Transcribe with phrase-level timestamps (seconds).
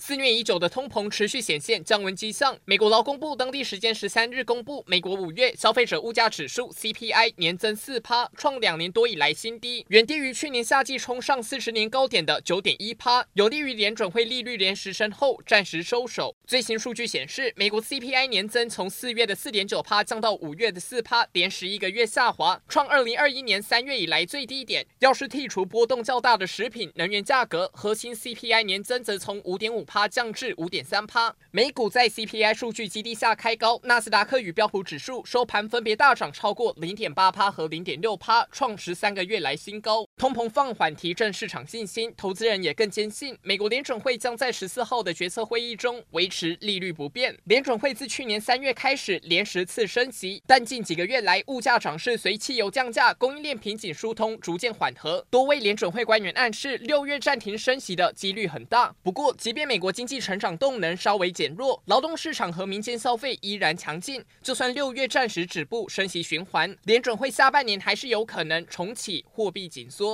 [0.00, 2.56] 肆虐已久的通膨持续显现降温迹象。
[2.64, 16.34] 美国劳工部当地时间十三日公布，美国五月消费者物价指数 CPI 年增四趴，创两年多以来新低，远低于去年夏季冲上四十年高点的九点一趴，有利于联准会利率连十升后暂时收手。
[16.46, 24.86] 最新数据显示，美国 CPI 年增从四月的四点九趴降到五月的四趴，连十一个月下滑，创二零二一年三月以来最低点。
[25.00, 30.06] 要是剔除波动较大的食品、能源价格，核心 CPI 年增则从五点五趴。
[30.06, 31.34] 降至五点三趴。
[31.50, 40.07] 美股在 CPI 数据基地下开高，纳斯达克与标普指数收盘分别大涨超过零点八趴和零点六趴，创十三个月来新高。
[40.18, 47.38] 通膨放缓提振市场信心，投资人也更坚信美国联准会将在十四号的决策会议中维持利率不变。
[47.44, 58.92] 联准会自去年三月开始连十次升息，但近几个月来物价涨势随汽油降价、供应链瓶颈疏通逐渐缓和，多位联准会官员暗示六月暂停升息的几率很大。
[59.04, 64.24] 不过，即便美国经济成长动能稍微减弱，劳动市场和民间消费依然强劲。
[64.42, 70.07] 就算六月暂时止步升息循环，联准会下半年还是有可能重启货币紧缩。